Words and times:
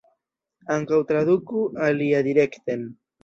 Ankaŭ 0.75 0.99
traduku 1.11 1.61
aliadirekten. 1.89 2.89